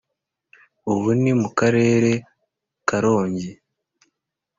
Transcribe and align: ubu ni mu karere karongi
ubu 0.91 1.09
ni 1.21 1.31
mu 1.39 1.49
karere 1.59 2.11
karongi 2.87 3.51